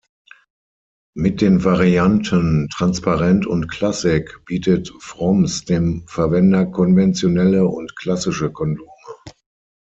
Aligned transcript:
Mit 1.13 1.41
den 1.41 1.63
Varianten 1.63 2.67
„transparent“ 2.73 3.45
und 3.45 3.67
„classic“ 3.67 4.39
bietet 4.47 4.91
Fromms 4.97 5.65
dem 5.65 6.05
Verwender 6.07 6.65
konventionelle 6.65 7.67
und 7.67 7.95
klassische 7.95 8.51
Kondome. 8.51 8.87